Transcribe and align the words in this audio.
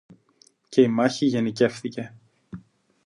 Και 0.69 0.81
η 0.81 0.87
μάχη 0.87 1.25
γενικεύθηκε 1.25 2.13